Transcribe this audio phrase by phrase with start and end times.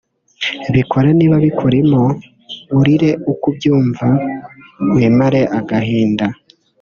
[0.73, 2.01] bikore niba bikurimo
[2.79, 4.07] urire uko ubyumva
[4.93, 6.25] wimare agahinda